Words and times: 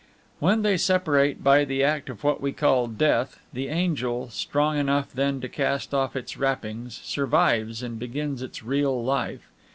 When 0.39 0.63
they 0.63 0.77
separate 0.77 1.43
by 1.43 1.63
the 1.63 1.83
act 1.83 2.09
of 2.09 2.23
what 2.23 2.41
we 2.41 2.53
call 2.53 2.87
death, 2.87 3.39
the 3.53 3.67
angel, 3.67 4.31
strong 4.31 4.79
enough 4.79 5.13
then 5.13 5.39
to 5.41 5.47
cast 5.47 5.93
off 5.93 6.15
its 6.15 6.37
wrappings, 6.37 6.99
survives 7.03 7.83
and 7.83 7.99
begins 7.99 8.41
its 8.41 8.63
real 8.63 9.03
life. 9.03 9.51